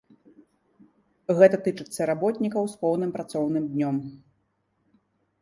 [1.39, 4.03] Гэта тычыцца работнікаў з поўным працоўным днём.